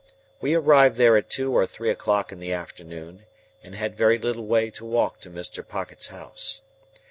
We 0.39 0.55
arrived 0.55 0.97
there 0.97 1.15
at 1.15 1.29
two 1.29 1.55
or 1.55 1.67
three 1.67 1.91
o'clock 1.91 2.31
in 2.31 2.39
the 2.39 2.51
afternoon, 2.51 3.25
and 3.61 3.75
had 3.75 3.93
very 3.95 4.17
little 4.17 4.47
way 4.47 4.71
to 4.71 4.83
walk 4.83 5.19
to 5.19 5.29
Mr. 5.29 5.63
Pocket's 5.67 6.07
house. 6.07 6.63